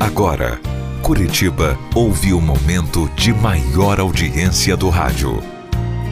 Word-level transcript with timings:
Agora, 0.00 0.58
Curitiba 1.02 1.78
ouve 1.94 2.32
o 2.32 2.40
momento 2.40 3.06
de 3.16 3.34
maior 3.34 4.00
audiência 4.00 4.74
do 4.74 4.88
rádio. 4.88 5.42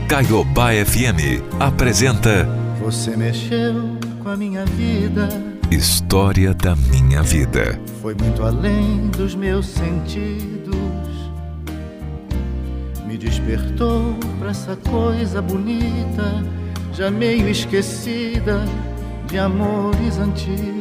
Caiobá 0.07 0.73
FM 0.73 1.43
apresenta 1.59 2.47
Você 2.83 3.17
mexeu 3.17 3.97
com 4.23 4.29
a 4.29 4.37
minha 4.37 4.67
vida. 4.67 5.27
História 5.71 6.53
da 6.53 6.77
Minha 6.77 7.23
Vida. 7.23 7.81
Foi 8.03 8.15
muito 8.15 8.43
além 8.43 9.09
dos 9.09 9.35
meus 9.35 9.67
sentidos. 9.67 10.69
Me 13.07 13.17
despertou 13.17 14.15
pra 14.39 14.51
essa 14.51 14.77
coisa 14.77 15.41
bonita, 15.41 16.45
já 16.93 17.11
meio 17.11 17.49
esquecida 17.49 18.63
de 19.27 19.39
amores 19.39 20.19
antigos. 20.19 20.78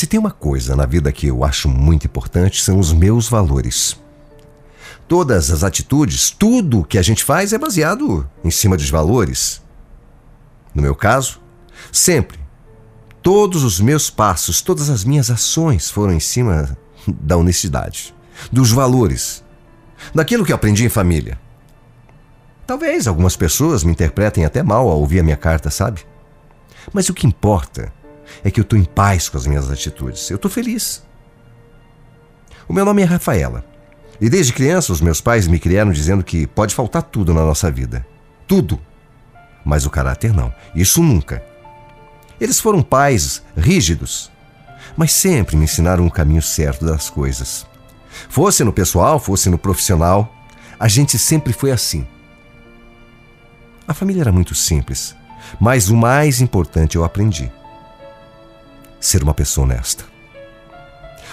Se 0.00 0.06
tem 0.06 0.18
uma 0.18 0.30
coisa 0.30 0.74
na 0.74 0.86
vida 0.86 1.12
que 1.12 1.26
eu 1.26 1.44
acho 1.44 1.68
muito 1.68 2.06
importante 2.06 2.62
são 2.62 2.78
os 2.78 2.90
meus 2.90 3.28
valores. 3.28 4.00
Todas 5.06 5.50
as 5.50 5.62
atitudes, 5.62 6.30
tudo 6.30 6.86
que 6.86 6.96
a 6.96 7.02
gente 7.02 7.22
faz 7.22 7.52
é 7.52 7.58
baseado 7.58 8.26
em 8.42 8.50
cima 8.50 8.78
dos 8.78 8.88
valores. 8.88 9.60
No 10.74 10.80
meu 10.80 10.94
caso, 10.94 11.42
sempre, 11.92 12.38
todos 13.22 13.62
os 13.62 13.78
meus 13.78 14.08
passos, 14.08 14.62
todas 14.62 14.88
as 14.88 15.04
minhas 15.04 15.30
ações 15.30 15.90
foram 15.90 16.14
em 16.14 16.20
cima 16.20 16.74
da 17.06 17.36
honestidade, 17.36 18.14
dos 18.50 18.72
valores, 18.72 19.44
daquilo 20.14 20.46
que 20.46 20.52
eu 20.52 20.56
aprendi 20.56 20.82
em 20.82 20.88
família. 20.88 21.38
Talvez 22.66 23.06
algumas 23.06 23.36
pessoas 23.36 23.84
me 23.84 23.92
interpretem 23.92 24.46
até 24.46 24.62
mal 24.62 24.88
ao 24.88 24.98
ouvir 24.98 25.20
a 25.20 25.22
minha 25.22 25.36
carta, 25.36 25.70
sabe? 25.70 26.06
Mas 26.90 27.10
o 27.10 27.12
que 27.12 27.26
importa 27.26 27.92
é 28.44 28.50
que 28.50 28.60
eu 28.60 28.62
estou 28.62 28.78
em 28.78 28.84
paz 28.84 29.28
com 29.28 29.36
as 29.36 29.46
minhas 29.46 29.70
atitudes. 29.70 30.28
Eu 30.30 30.36
estou 30.36 30.50
feliz. 30.50 31.02
O 32.68 32.72
meu 32.72 32.84
nome 32.84 33.02
é 33.02 33.04
Rafaela. 33.04 33.64
E 34.20 34.28
desde 34.28 34.52
criança, 34.52 34.92
os 34.92 35.00
meus 35.00 35.20
pais 35.20 35.48
me 35.48 35.58
criaram 35.58 35.90
dizendo 35.90 36.22
que 36.22 36.46
pode 36.46 36.74
faltar 36.74 37.02
tudo 37.02 37.32
na 37.32 37.44
nossa 37.44 37.70
vida. 37.70 38.06
Tudo. 38.46 38.80
Mas 39.64 39.86
o 39.86 39.90
caráter 39.90 40.32
não. 40.32 40.52
Isso 40.74 41.02
nunca. 41.02 41.42
Eles 42.40 42.58
foram 42.58 42.82
pais 42.82 43.42
rígidos, 43.56 44.30
mas 44.96 45.12
sempre 45.12 45.56
me 45.56 45.64
ensinaram 45.64 46.06
o 46.06 46.10
caminho 46.10 46.40
certo 46.40 46.84
das 46.84 47.10
coisas. 47.10 47.66
Fosse 48.28 48.64
no 48.64 48.72
pessoal, 48.72 49.18
fosse 49.18 49.50
no 49.50 49.58
profissional, 49.58 50.34
a 50.78 50.88
gente 50.88 51.18
sempre 51.18 51.52
foi 51.52 51.70
assim. 51.70 52.06
A 53.86 53.92
família 53.92 54.22
era 54.22 54.32
muito 54.32 54.54
simples, 54.54 55.14
mas 55.60 55.90
o 55.90 55.96
mais 55.96 56.40
importante 56.40 56.96
eu 56.96 57.04
aprendi: 57.04 57.50
ser 59.00 59.22
uma 59.22 59.34
pessoa 59.34 59.66
honesta. 59.66 60.04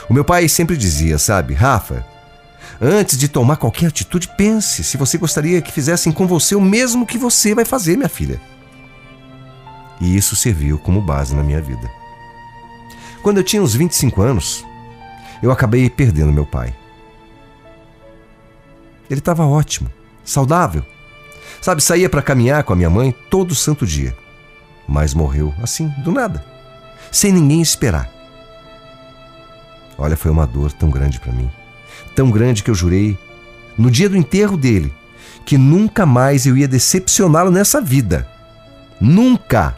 O 0.10 0.14
meu 0.14 0.24
pai 0.24 0.48
sempre 0.48 0.78
dizia, 0.78 1.18
sabe, 1.18 1.54
Rafa, 1.54 2.06
antes 2.82 3.18
de 3.18 3.28
tomar 3.28 3.58
qualquer 3.58 3.88
atitude, 3.88 4.30
pense 4.38 4.84
se 4.84 4.96
você 4.96 5.18
gostaria 5.18 5.62
que 5.62 5.72
fizessem 5.72 6.12
com 6.12 6.26
você 6.26 6.56
o 6.56 6.62
mesmo 6.62 7.06
que 7.06 7.18
você 7.18 7.54
vai 7.54 7.66
fazer, 7.66 7.98
minha 7.98 8.10
filha. 8.10 8.40
E 10.00 10.16
isso 10.16 10.36
serviu 10.36 10.78
como 10.80 11.02
base 11.02 11.36
na 11.36 11.44
minha 11.44 11.62
vida. 11.62 11.90
Quando 13.22 13.38
eu 13.38 13.44
tinha 13.44 13.62
uns 13.62 13.76
25 13.76 14.22
anos, 14.22 14.64
eu 15.44 15.52
acabei 15.52 15.90
perdendo 15.90 16.32
meu 16.32 16.46
pai. 16.46 16.74
Ele 19.10 19.20
estava 19.20 19.46
ótimo, 19.46 19.92
saudável. 20.24 20.86
Sabe, 21.62 21.82
saía 21.82 22.10
para 22.10 22.22
caminhar 22.22 22.64
com 22.64 22.74
a 22.74 22.76
minha 22.76 22.90
mãe 22.90 23.14
todo 23.30 23.56
santo 23.56 23.86
dia. 23.86 24.16
Mas 24.88 25.14
morreu 25.14 25.54
assim, 25.62 25.90
do 26.04 26.12
nada, 26.12 26.46
sem 27.12 27.32
ninguém 27.32 27.62
esperar. 27.62 28.10
Olha, 29.98 30.16
foi 30.16 30.30
uma 30.30 30.46
dor 30.46 30.72
tão 30.72 30.90
grande 30.90 31.20
para 31.20 31.34
mim. 31.34 31.50
Tão 32.16 32.30
grande 32.30 32.64
que 32.64 32.70
eu 32.70 32.76
jurei, 32.76 33.18
no 33.78 33.90
dia 33.90 34.10
do 34.10 34.18
enterro 34.18 34.56
dele, 34.56 34.94
que 35.46 35.58
nunca 35.58 36.06
mais 36.06 36.46
eu 36.46 36.58
ia 36.58 36.68
decepcioná-lo 36.68 37.50
nessa 37.50 37.82
vida. 37.82 38.28
Nunca! 39.00 39.76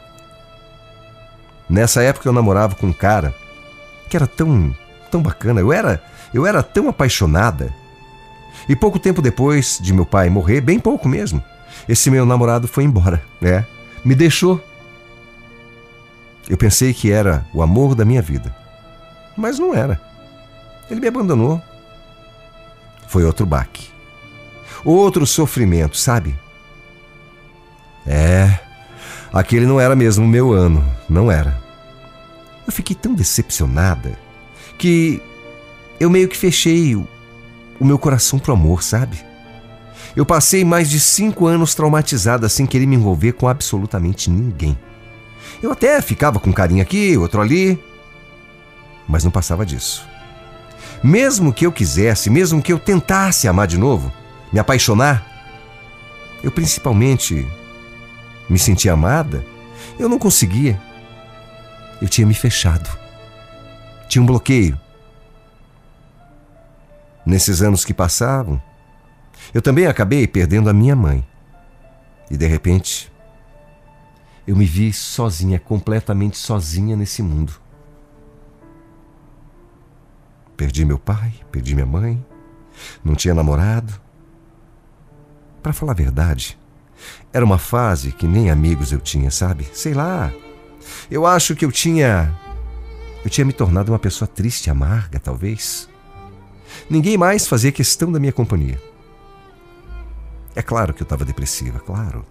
Nessa 1.70 2.02
época 2.02 2.28
eu 2.28 2.34
namorava 2.34 2.76
com 2.76 2.88
um 2.88 2.94
cara 2.94 3.34
que 4.10 4.18
era 4.18 4.26
tão, 4.26 4.76
tão 5.12 5.22
bacana. 5.22 5.62
Eu 5.62 5.72
era, 5.72 6.02
eu 6.34 6.46
era 6.46 6.64
tão 6.64 6.90
apaixonada. 6.90 7.74
E 8.68 8.76
pouco 8.76 9.00
tempo 9.00 9.22
depois 9.22 9.78
de 9.80 9.94
meu 9.94 10.06
pai 10.06 10.30
morrer, 10.30 10.62
bem 10.62 10.80
pouco 10.80 11.08
mesmo, 11.08 11.44
esse 11.88 12.10
meu 12.10 12.26
namorado 12.26 12.68
foi 12.68 12.84
embora, 12.84 13.22
né? 13.40 13.66
Me 14.04 14.16
deixou. 14.16 14.64
Eu 16.50 16.58
pensei 16.58 16.94
que 16.94 17.12
era 17.12 17.46
o 17.54 17.62
amor 17.62 17.94
da 17.94 18.04
minha 18.04 18.22
vida. 18.22 18.54
Mas 19.38 19.60
não 19.60 19.74
era. 19.74 20.02
Ele 20.90 21.00
me 21.00 21.08
abandonou. 21.08 21.62
Foi 23.08 23.24
outro 23.24 23.46
baque. 23.46 23.88
Outro 24.84 25.26
sofrimento, 25.28 25.96
sabe? 25.96 26.36
É, 28.08 28.60
aquele 29.32 29.66
não 29.66 29.80
era 29.80 29.96
mesmo 29.96 30.26
o 30.26 30.28
meu 30.28 30.52
ano, 30.52 30.84
não 31.08 31.32
era. 31.32 31.62
Eu 32.66 32.74
fiquei 32.74 32.96
tão 32.96 33.14
decepcionada 33.14 34.18
que 34.78 35.22
eu 36.00 36.10
meio 36.10 36.28
que 36.28 36.38
fechei 36.38 36.96
o, 36.96 37.08
o 37.80 37.86
meu 37.86 38.00
coração 38.00 38.40
pro 38.40 38.54
amor, 38.54 38.82
sabe? 38.82 39.24
Eu 40.16 40.26
passei 40.26 40.66
mais 40.66 40.90
de 40.90 41.00
cinco 41.00 41.46
anos 41.46 41.76
traumatizada 41.76 42.50
sem 42.50 42.66
querer 42.66 42.88
me 42.88 42.96
envolver 42.96 43.34
com 43.34 43.48
absolutamente 43.48 44.30
ninguém. 44.30 44.78
Eu 45.62 45.72
até 45.72 46.02
ficava 46.02 46.40
com 46.40 46.50
um 46.50 46.54
carinho 46.54 46.82
aqui, 46.82 47.18
outro 47.18 47.42
ali, 47.42 47.82
mas 49.08 49.24
não 49.24 49.32
passava 49.32 49.66
disso. 49.66 50.08
Mesmo 51.04 51.54
que 51.54 51.66
eu 51.66 51.72
quisesse, 51.72 52.30
mesmo 52.30 52.62
que 52.62 52.72
eu 52.72 52.80
tentasse 52.80 53.48
amar 53.48 53.68
de 53.68 53.78
novo, 53.78 54.12
me 54.52 54.60
apaixonar, 54.60 55.26
eu 56.44 56.52
principalmente 56.52 57.48
me 58.50 58.58
sentia 58.58 58.94
amada, 58.94 59.46
eu 59.98 60.08
não 60.08 60.18
conseguia. 60.18 60.80
Eu 62.02 62.08
tinha 62.08 62.26
me 62.26 62.34
fechado. 62.34 62.90
Tinha 64.08 64.22
um 64.22 64.26
bloqueio. 64.26 64.80
Nesses 67.26 67.62
anos 67.62 67.84
que 67.84 67.94
passavam, 67.94 68.62
eu 69.54 69.62
também 69.62 69.86
acabei 69.86 70.26
perdendo 70.26 70.70
a 70.70 70.74
minha 70.74 70.96
mãe. 70.96 71.26
E 72.32 72.38
de 72.38 72.48
repente, 72.48 73.12
eu 74.50 74.56
me 74.56 74.66
vi 74.66 74.92
sozinha, 74.92 75.60
completamente 75.60 76.36
sozinha 76.36 76.96
nesse 76.96 77.22
mundo. 77.22 77.54
Perdi 80.58 80.84
meu 80.84 80.98
pai, 80.98 81.32
perdi 81.52 81.76
minha 81.76 81.86
mãe, 81.86 82.26
não 83.04 83.14
tinha 83.14 83.36
namorado. 83.36 83.94
Para 85.62 85.72
falar 85.72 85.92
a 85.92 85.96
verdade, 85.96 86.58
era 87.32 87.46
uma 87.46 87.60
fase 87.60 88.12
que 88.12 88.26
nem 88.26 88.50
amigos 88.50 88.92
eu 88.92 89.00
tinha, 89.00 89.30
sabe? 89.30 89.68
Sei 89.72 89.94
lá. 89.94 90.34
Eu 91.12 91.28
acho 91.28 91.56
que 91.56 91.64
eu 91.64 91.72
tinha. 91.72 92.36
Eu 93.24 93.30
tinha 93.30 93.46
me 93.46 93.54
tornado 93.54 93.92
uma 93.92 94.00
pessoa 94.00 94.28
triste, 94.28 94.72
amarga, 94.72 95.20
talvez. 95.20 95.88
Ninguém 96.90 97.20
mais 97.20 97.46
fazia 97.46 97.72
questão 97.72 98.12
da 98.12 98.20
minha 98.20 98.34
companhia. 98.34 98.82
É 100.56 100.64
claro 100.64 100.92
que 100.92 101.04
eu 101.04 101.06
estava 101.06 101.24
depressiva, 101.24 101.80
claro. 101.80 102.26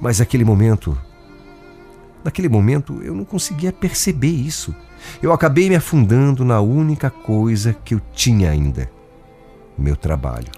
Mas 0.00 0.20
naquele 0.20 0.44
momento, 0.44 0.96
naquele 2.26 2.48
momento 2.48 3.00
eu 3.02 3.14
não 3.14 3.24
conseguia 3.24 3.72
perceber 3.72 4.30
isso. 4.30 4.74
Eu 5.22 5.32
acabei 5.32 5.68
me 5.68 5.76
afundando 5.76 6.44
na 6.44 6.60
única 6.60 7.08
coisa 7.08 7.74
que 7.84 7.94
eu 7.94 8.00
tinha 8.12 8.50
ainda: 8.50 8.90
meu 9.78 9.96
trabalho. 9.96 10.50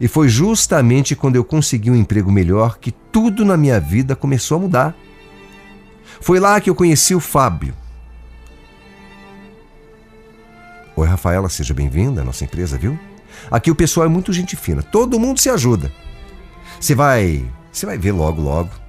E 0.00 0.08
foi 0.08 0.28
justamente 0.28 1.16
quando 1.16 1.36
eu 1.36 1.44
consegui 1.44 1.90
um 1.90 1.96
emprego 1.96 2.30
melhor 2.30 2.78
que 2.78 2.90
tudo 2.90 3.44
na 3.44 3.56
minha 3.56 3.80
vida 3.80 4.14
começou 4.14 4.58
a 4.58 4.60
mudar. 4.60 4.96
Foi 6.20 6.40
lá 6.40 6.60
que 6.60 6.68
eu 6.68 6.74
conheci 6.74 7.14
o 7.14 7.20
Fábio. 7.20 7.74
Oi, 10.96 11.06
Rafaela, 11.06 11.48
seja 11.48 11.74
bem-vinda 11.74 12.22
à 12.22 12.24
nossa 12.24 12.44
empresa, 12.44 12.78
viu? 12.78 12.98
Aqui 13.50 13.70
o 13.70 13.74
pessoal 13.74 14.06
é 14.06 14.08
muito 14.08 14.32
gente 14.32 14.56
fina, 14.56 14.82
todo 14.82 15.20
mundo 15.20 15.38
se 15.38 15.50
ajuda. 15.50 15.92
Você 16.80 16.94
vai, 16.94 17.44
você 17.70 17.84
vai 17.84 17.98
ver 17.98 18.12
logo, 18.12 18.40
logo 18.40 18.85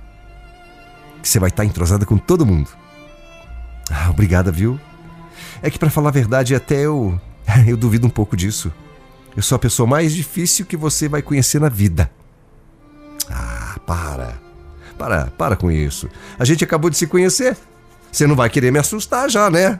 que 1.28 1.32
você 1.32 1.40
vai 1.40 1.50
estar 1.50 1.66
entrosada 1.66 2.06
com 2.06 2.18
todo 2.18 2.46
mundo. 2.46 2.70
Ah, 3.92 4.10
obrigada, 4.10 4.50
viu? 4.50 4.80
É 5.62 5.70
que 5.70 5.78
para 5.78 5.90
falar 5.90 6.08
a 6.08 6.14
verdade, 6.14 6.56
até 6.56 6.80
eu 6.86 7.20
eu 7.68 7.76
duvido 7.76 8.08
um 8.08 8.10
pouco 8.10 8.38
disso. 8.38 8.72
Eu 9.36 9.44
sou 9.44 9.58
a 9.58 9.60
pessoa 9.60 9.86
mais 9.86 10.14
difícil 10.14 10.66
que 10.66 10.78
você 10.78 11.10
vai 11.10 11.22
conhecer 11.22 11.60
na 11.60 11.68
vida. 11.68 12.10
Ah, 13.30 13.78
para. 13.86 14.40
Para, 14.98 15.26
para 15.38 15.56
com 15.58 15.70
isso. 15.70 16.10
A 16.40 16.46
gente 16.46 16.64
acabou 16.64 16.90
de 16.90 16.98
se 16.98 17.06
conhecer. 17.06 17.58
Você 18.10 18.26
não 18.26 18.36
vai 18.36 18.50
querer 18.50 18.72
me 18.72 18.80
assustar 18.80 19.30
já, 19.30 19.50
né? 19.50 19.80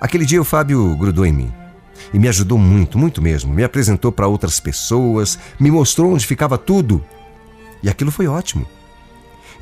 Aquele 0.00 0.24
dia 0.24 0.40
o 0.40 0.44
Fábio 0.44 0.96
grudou 0.96 1.26
em 1.26 1.32
mim 1.32 1.52
e 2.12 2.18
me 2.18 2.26
ajudou 2.28 2.56
muito, 2.56 2.98
muito 2.98 3.20
mesmo. 3.20 3.52
Me 3.52 3.62
apresentou 3.62 4.10
para 4.10 4.26
outras 4.26 4.58
pessoas, 4.58 5.38
me 5.60 5.70
mostrou 5.70 6.14
onde 6.14 6.26
ficava 6.26 6.56
tudo. 6.56 7.04
E 7.82 7.90
aquilo 7.90 8.10
foi 8.10 8.26
ótimo. 8.26 8.66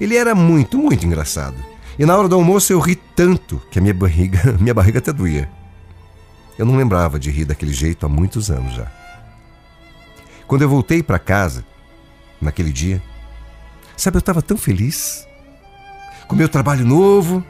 Ele 0.00 0.16
era 0.16 0.34
muito, 0.34 0.78
muito 0.78 1.06
engraçado. 1.06 1.56
E 1.98 2.04
na 2.04 2.16
hora 2.16 2.28
do 2.28 2.34
almoço 2.34 2.72
eu 2.72 2.78
ri 2.78 2.94
tanto 2.94 3.60
que 3.70 3.78
a 3.78 3.82
minha 3.82 3.94
barriga, 3.94 4.52
minha 4.60 4.75
barriga 4.75 4.98
até 4.98 5.12
doía. 5.12 5.48
Eu 6.58 6.66
não 6.66 6.76
lembrava 6.76 7.19
de 7.19 7.31
rir 7.31 7.44
daquele 7.44 7.72
jeito 7.72 8.04
há 8.06 8.08
muitos 8.08 8.50
anos 8.50 8.75
já. 8.75 8.90
Quando 10.46 10.62
eu 10.62 10.69
voltei 10.69 11.02
para 11.02 11.19
casa, 11.19 11.64
naquele 12.40 12.72
dia, 12.72 13.02
sabe, 13.96 14.16
eu 14.16 14.20
estava 14.20 14.40
tão 14.40 14.56
feliz. 14.56 15.26
Com 16.28 16.37
meu 16.37 16.49
trabalho 16.49 16.84
novo, 16.84 17.44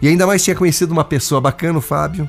e 0.00 0.08
ainda 0.08 0.26
mais 0.26 0.42
tinha 0.42 0.56
conhecido 0.56 0.92
uma 0.92 1.04
pessoa 1.04 1.40
bacana, 1.40 1.78
o 1.78 1.82
Fábio. 1.82 2.28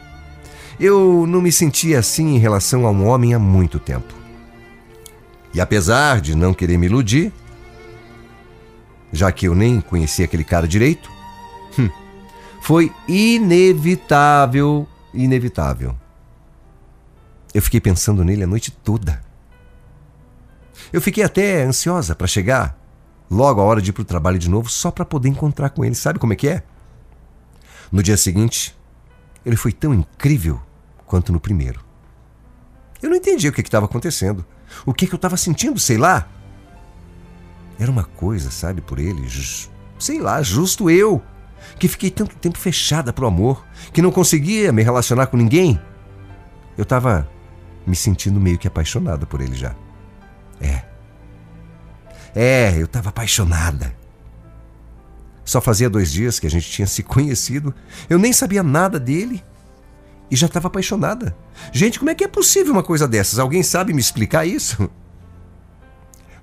Eu 0.80 1.26
não 1.28 1.42
me 1.42 1.52
sentia 1.52 2.00
assim 2.00 2.36
em 2.36 2.40
relação 2.40 2.86
a 2.86 2.92
um 2.92 3.08
homem 3.08 3.34
há 3.34 3.40
muito 3.40 3.80
tempo. 3.80 4.14
E 5.54 5.62
apesar 5.62 6.20
de 6.20 6.36
não 6.36 6.54
querer 6.54 6.78
me 6.78 6.88
iludir, 6.88 7.32
já 9.12 9.32
que 9.32 9.48
eu 9.48 9.56
nem 9.56 9.82
conhecia 9.82 10.26
aquele 10.26 10.44
cara 10.44 10.68
direito, 10.68 11.12
hum, 11.78 11.90
foi 12.62 12.94
inevitável, 13.08 14.88
inevitável. 15.14 15.96
Eu 17.54 17.62
fiquei 17.62 17.82
pensando 17.82 18.24
nele 18.24 18.44
a 18.44 18.48
noite 18.48 18.72
toda. 18.72 19.22
Eu 20.92 21.02
fiquei 21.02 21.24
até 21.24 21.64
ansiosa 21.64 22.16
para 22.16 22.28
chegar 22.28 22.78
logo 23.30 23.62
a 23.62 23.64
hora 23.64 23.82
de 23.82 23.90
ir 23.90 23.94
para 23.94 24.02
o 24.02 24.06
trabalho 24.06 24.40
de 24.40 24.50
novo, 24.50 24.70
só 24.70 24.92
para 24.92 25.06
poder 25.06 25.30
encontrar 25.30 25.70
com 25.70 25.84
ele. 25.84 25.96
Sabe 25.96 26.20
como 26.20 26.34
é 26.34 26.36
que 26.36 26.48
é? 26.48 26.64
No 27.92 28.02
dia 28.02 28.18
seguinte, 28.18 28.76
ele 29.46 29.56
foi 29.56 29.72
tão 29.72 29.94
incrível 29.94 30.62
quanto 31.06 31.32
no 31.32 31.40
primeiro. 31.40 31.84
Eu 33.02 33.10
não 33.10 33.18
entendi 33.18 33.48
o 33.48 33.54
que 33.54 33.62
estava 33.62 33.86
acontecendo. 33.86 34.46
O 34.86 34.94
que, 34.94 35.08
que 35.08 35.14
eu 35.14 35.18
estava 35.18 35.36
sentindo, 35.36 35.80
sei 35.80 35.98
lá. 35.98 36.30
Era 37.82 37.90
uma 37.90 38.04
coisa, 38.04 38.52
sabe, 38.52 38.80
por 38.80 39.00
ele, 39.00 39.28
sei 39.98 40.20
lá, 40.20 40.40
justo 40.44 40.88
eu, 40.88 41.20
que 41.80 41.88
fiquei 41.88 42.12
tanto 42.12 42.36
tempo 42.36 42.60
fechada 42.60 43.12
pro 43.12 43.26
amor, 43.26 43.66
que 43.92 44.04
não 44.04 44.12
conseguia 44.12 44.72
me 44.72 44.84
relacionar 44.84 45.26
com 45.26 45.36
ninguém. 45.36 45.82
Eu 46.78 46.84
estava 46.84 47.28
me 47.84 47.96
sentindo 47.96 48.40
meio 48.40 48.60
que 48.60 48.68
apaixonada 48.68 49.26
por 49.26 49.42
ele 49.42 49.56
já. 49.56 49.76
É. 50.62 50.84
É, 52.36 52.76
eu 52.78 52.86
estava 52.86 53.10
apaixonada. 53.10 53.96
Só 55.44 55.60
fazia 55.60 55.90
dois 55.90 56.12
dias 56.12 56.40
que 56.40 56.46
a 56.46 56.52
gente 56.52 56.70
tinha 56.70 56.86
se 56.86 57.02
conhecido. 57.02 57.74
Eu 58.08 58.20
nem 58.20 58.32
sabia 58.32 58.62
nada 58.62 59.00
dele 59.00 59.44
e 60.30 60.36
já 60.36 60.46
estava 60.46 60.68
apaixonada. 60.68 61.36
Gente, 61.74 61.98
como 61.98 62.12
é 62.12 62.16
que 62.16 62.24
é 62.24 62.28
possível 62.28 62.74
uma 62.74 62.84
coisa 62.84 63.08
dessas? 63.08 63.40
Alguém 63.40 63.64
sabe 63.64 63.92
me 63.92 64.00
explicar 64.00 64.46
isso? 64.46 64.88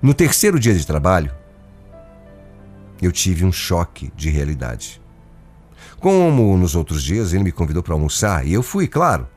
No 0.01 0.13
terceiro 0.13 0.57
dia 0.57 0.73
de 0.73 0.87
trabalho, 0.87 1.29
eu 3.01 3.11
tive 3.11 3.43
um 3.43 3.51
choque 3.51 4.11
de 4.15 4.29
realidade. 4.29 5.01
Como 5.99 6.57
nos 6.57 6.73
outros 6.73 7.03
dias, 7.03 7.33
ele 7.33 7.43
me 7.43 7.51
convidou 7.51 7.83
para 7.83 7.93
almoçar 7.93 8.47
e 8.47 8.53
eu 8.53 8.63
fui, 8.63 8.87
claro. 8.87 9.27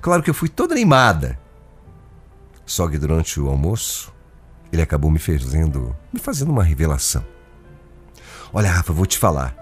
Claro 0.00 0.24
que 0.24 0.30
eu 0.30 0.34
fui 0.34 0.48
toda 0.48 0.74
animada. 0.74 1.38
Só 2.64 2.88
que 2.88 2.98
durante 2.98 3.40
o 3.40 3.48
almoço, 3.48 4.12
ele 4.72 4.82
acabou 4.82 5.08
me 5.08 5.20
fazendo, 5.20 5.94
me 6.12 6.18
fazendo 6.18 6.50
uma 6.50 6.64
revelação. 6.64 7.24
Olha, 8.52 8.70
Rafa, 8.70 8.92
vou 8.92 9.06
te 9.06 9.16
falar. 9.16 9.54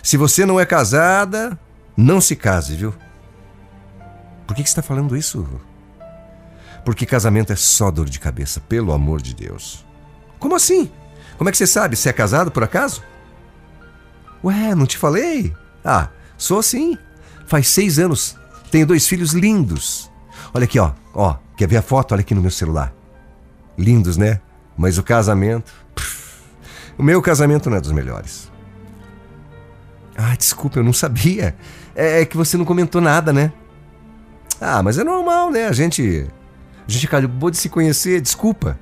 Se 0.00 0.16
você 0.16 0.46
não 0.46 0.60
é 0.60 0.66
casada, 0.66 1.58
não 1.96 2.20
se 2.20 2.36
case, 2.36 2.76
viu? 2.76 2.94
Por 4.46 4.54
que, 4.54 4.62
que 4.62 4.68
você 4.68 4.78
está 4.78 4.82
falando 4.82 5.16
isso? 5.16 5.60
Porque 6.84 7.06
casamento 7.06 7.52
é 7.52 7.56
só 7.56 7.90
dor 7.90 8.08
de 8.08 8.20
cabeça, 8.20 8.60
pelo 8.60 8.92
amor 8.92 9.22
de 9.22 9.34
Deus. 9.34 9.84
Como 10.38 10.54
assim? 10.54 10.90
Como 11.38 11.48
é 11.48 11.52
que 11.52 11.58
você 11.58 11.66
sabe? 11.66 11.96
Você 11.96 12.08
é 12.08 12.12
casado 12.12 12.50
por 12.50 12.62
acaso? 12.62 13.02
Ué, 14.42 14.74
não 14.74 14.86
te 14.86 14.98
falei? 14.98 15.54
Ah, 15.84 16.08
sou 16.36 16.62
sim. 16.62 16.98
Faz 17.46 17.68
seis 17.68 17.98
anos. 17.98 18.36
Tenho 18.70 18.86
dois 18.86 19.06
filhos 19.08 19.32
lindos. 19.32 20.10
Olha 20.52 20.64
aqui, 20.64 20.78
ó. 20.78 20.92
Ó, 21.14 21.36
quer 21.56 21.66
ver 21.66 21.78
a 21.78 21.82
foto? 21.82 22.12
Olha 22.12 22.20
aqui 22.20 22.34
no 22.34 22.42
meu 22.42 22.50
celular. 22.50 22.92
Lindos, 23.78 24.16
né? 24.16 24.40
Mas 24.76 24.98
o 24.98 25.02
casamento. 25.02 25.72
Pff, 25.94 26.42
o 26.98 27.02
meu 27.02 27.22
casamento 27.22 27.70
não 27.70 27.76
é 27.76 27.80
dos 27.80 27.92
melhores. 27.92 28.50
Ah, 30.16 30.36
desculpa, 30.36 30.78
eu 30.78 30.84
não 30.84 30.92
sabia. 30.92 31.56
É, 31.94 32.20
é 32.20 32.24
que 32.24 32.36
você 32.36 32.56
não 32.56 32.64
comentou 32.64 33.00
nada, 33.00 33.32
né? 33.32 33.52
Ah, 34.60 34.82
mas 34.82 34.98
é 34.98 35.04
normal, 35.04 35.50
né? 35.50 35.66
A 35.66 35.72
gente. 35.72 36.26
A 36.86 36.90
gente 36.90 37.06
acabou 37.06 37.50
de 37.50 37.56
se 37.56 37.68
conhecer, 37.68 38.20
desculpa. 38.20 38.78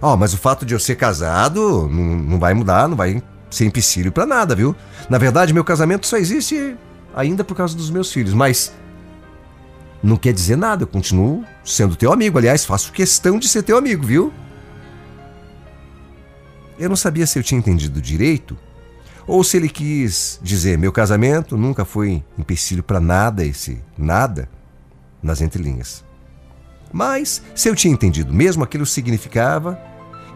Ó, 0.00 0.12
oh, 0.12 0.16
mas 0.16 0.34
o 0.34 0.38
fato 0.38 0.66
de 0.66 0.74
eu 0.74 0.78
ser 0.78 0.96
casado 0.96 1.88
não, 1.88 2.16
não 2.16 2.38
vai 2.38 2.52
mudar, 2.52 2.88
não 2.88 2.96
vai 2.96 3.22
ser 3.50 3.64
empecilho 3.64 4.12
para 4.12 4.26
nada, 4.26 4.54
viu? 4.54 4.74
Na 5.08 5.18
verdade, 5.18 5.54
meu 5.54 5.64
casamento 5.64 6.06
só 6.06 6.16
existe 6.16 6.76
ainda 7.14 7.42
por 7.42 7.56
causa 7.56 7.74
dos 7.76 7.88
meus 7.88 8.12
filhos, 8.12 8.34
mas 8.34 8.72
não 10.02 10.16
quer 10.16 10.32
dizer 10.32 10.56
nada, 10.56 10.82
eu 10.82 10.86
continuo 10.86 11.44
sendo 11.64 11.96
teu 11.96 12.12
amigo. 12.12 12.38
Aliás, 12.38 12.64
faço 12.64 12.92
questão 12.92 13.38
de 13.38 13.48
ser 13.48 13.62
teu 13.62 13.78
amigo, 13.78 14.04
viu? 14.04 14.32
Eu 16.78 16.88
não 16.88 16.96
sabia 16.96 17.26
se 17.26 17.38
eu 17.38 17.42
tinha 17.42 17.58
entendido 17.58 18.02
direito 18.02 18.56
ou 19.26 19.42
se 19.42 19.56
ele 19.56 19.68
quis 19.68 20.38
dizer 20.42 20.78
meu 20.78 20.92
casamento 20.92 21.56
nunca 21.56 21.84
foi 21.84 22.22
empecilho 22.38 22.82
para 22.82 23.00
nada 23.00 23.44
esse 23.44 23.82
nada 23.98 24.48
nas 25.22 25.40
entrelinhas. 25.40 26.05
Mas, 26.92 27.42
se 27.54 27.68
eu 27.68 27.74
tinha 27.74 27.92
entendido 27.92 28.32
mesmo, 28.32 28.64
aquilo 28.64 28.86
significava 28.86 29.78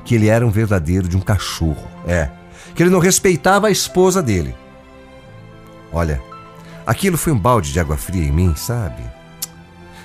que 0.04 0.14
ele 0.14 0.28
era 0.28 0.46
um 0.46 0.50
verdadeiro 0.50 1.08
de 1.08 1.16
um 1.16 1.20
cachorro. 1.20 1.88
É, 2.06 2.30
que 2.74 2.82
ele 2.82 2.90
não 2.90 2.98
respeitava 2.98 3.68
a 3.68 3.70
esposa 3.70 4.22
dele. 4.22 4.54
Olha, 5.92 6.20
aquilo 6.86 7.16
foi 7.16 7.32
um 7.32 7.38
balde 7.38 7.72
de 7.72 7.80
água 7.80 7.96
fria 7.96 8.24
em 8.24 8.32
mim, 8.32 8.54
sabe? 8.56 9.02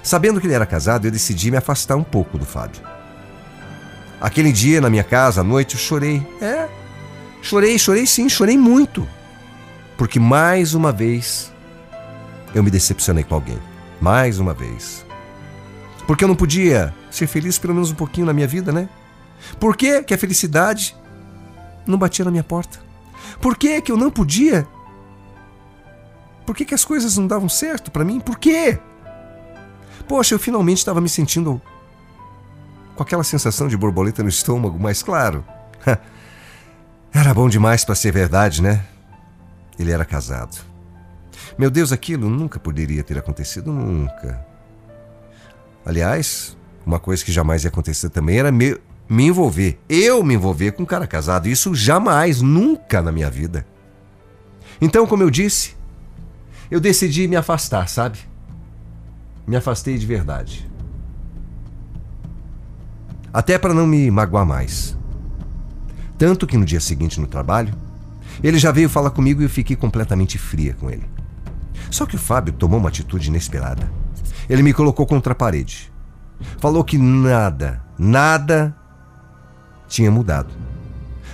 Sabendo 0.02 0.40
que 0.40 0.48
ele 0.48 0.54
era 0.54 0.66
casado, 0.66 1.06
eu 1.06 1.12
decidi 1.12 1.50
me 1.50 1.58
afastar 1.58 1.96
um 1.96 2.04
pouco 2.04 2.38
do 2.38 2.46
Fábio. 2.46 2.82
Aquele 4.22 4.52
dia, 4.52 4.82
na 4.82 4.90
minha 4.90 5.04
casa, 5.04 5.42
à 5.42 5.44
noite, 5.44 5.76
eu 5.76 5.80
chorei. 5.80 6.26
É, 6.42 6.68
chorei, 7.42 7.78
chorei 7.78 8.06
sim, 8.06 8.30
chorei 8.30 8.58
muito. 8.58 9.08
Porque 9.98 10.20
mais 10.20 10.74
uma 10.74 10.92
vez 10.92 11.52
eu 12.54 12.64
me 12.64 12.70
decepcionei 12.70 13.24
com 13.24 13.36
alguém 13.36 13.60
mais 14.02 14.40
uma 14.40 14.54
vez. 14.54 15.05
Porque 16.08 16.24
eu 16.24 16.28
não 16.28 16.36
podia 16.36 16.94
ser 17.10 17.28
feliz 17.28 17.58
pelo 17.58 17.74
menos 17.74 17.92
um 17.92 17.96
pouquinho 17.96 18.28
na 18.28 18.34
minha 18.34 18.48
vida, 18.48 18.72
né? 18.72 18.88
Por 19.60 19.76
que, 19.76 20.04
que 20.04 20.14
a 20.14 20.18
felicidade 20.18 20.96
não 21.86 21.98
batia 21.98 22.26
na 22.26 22.32
minha 22.32 22.44
porta? 22.44 22.80
Por 23.42 23.58
que, 23.58 23.82
que 23.82 23.92
eu 23.92 23.98
não 23.98 24.12
podia? 24.12 24.68
Por 26.46 26.56
que, 26.56 26.66
que 26.66 26.76
as 26.76 26.86
coisas 26.86 27.18
não 27.18 27.26
davam 27.26 27.50
certo 27.50 27.90
para 27.90 28.06
mim? 28.06 28.20
Por 28.20 28.38
quê? 28.38 28.80
Poxa, 30.08 30.36
eu 30.36 30.40
finalmente 30.40 30.78
estava 30.78 31.02
me 31.02 31.10
sentindo 31.10 31.60
com 32.96 33.04
aquela 33.04 33.24
sensação 33.24 33.68
de 33.68 33.76
borboleta 33.76 34.22
no 34.22 34.30
estômago, 34.30 34.80
mas 34.80 35.02
claro, 35.02 35.44
era 37.12 37.34
bom 37.34 37.50
demais 37.50 37.84
para 37.84 37.96
ser 37.96 38.12
verdade, 38.12 38.62
né? 38.62 38.86
Ele 39.78 39.92
era 39.92 40.06
casado. 40.06 40.58
Meu 41.58 41.70
Deus, 41.70 41.92
aquilo 41.92 42.30
nunca 42.30 42.60
poderia 42.60 43.04
ter 43.04 43.18
acontecido, 43.18 43.72
nunca. 43.72 44.46
Aliás, 45.86 46.58
uma 46.86 47.00
coisa 47.00 47.24
que 47.24 47.32
jamais 47.32 47.64
ia 47.64 47.70
acontecer 47.70 48.10
também 48.10 48.40
era 48.40 48.52
me, 48.52 48.78
me 49.08 49.26
envolver. 49.26 49.80
Eu 49.88 50.24
me 50.24 50.34
envolver 50.34 50.72
com 50.72 50.84
um 50.84 50.86
cara 50.86 51.06
casado. 51.06 51.48
Isso 51.48 51.76
jamais, 51.76 52.42
nunca 52.42 53.02
na 53.02 53.12
minha 53.12 53.30
vida. 53.30 53.66
Então, 54.82 55.06
como 55.06 55.22
eu 55.22 55.30
disse, 55.30 55.76
eu 56.72 56.80
decidi 56.80 57.28
me 57.28 57.36
afastar, 57.36 57.88
sabe? 57.88 58.18
Me 59.46 59.56
afastei 59.56 59.98
de 59.98 60.06
verdade. 60.06 60.68
Até 63.32 63.58
para 63.58 63.74
não 63.74 63.86
me 63.86 64.10
magoar 64.10 64.46
mais. 64.46 64.98
Tanto 66.18 66.48
que 66.48 66.58
no 66.58 66.66
dia 66.66 66.80
seguinte 66.80 67.20
no 67.20 67.28
trabalho, 67.28 67.74
ele 68.44 68.58
já 68.58 68.72
veio 68.72 68.90
falar 68.90 69.12
comigo 69.12 69.42
e 69.42 69.46
eu 69.46 69.50
fiquei 69.50 69.76
completamente 69.76 70.38
fria 70.38 70.74
com 70.74 70.90
ele. 70.90 71.04
Só 71.92 72.06
que 72.06 72.16
o 72.16 72.20
Fábio 72.20 72.54
tomou 72.54 72.80
uma 72.80 72.90
atitude 72.90 73.28
inesperada. 73.28 73.90
Ele 74.50 74.64
me 74.64 74.74
colocou 74.74 75.06
contra 75.06 75.34
a 75.34 75.36
parede. 75.36 75.92
Falou 76.60 76.84
que 76.84 76.98
nada, 76.98 77.84
nada 77.98 78.76
tinha 79.88 80.12
mudado. 80.12 80.54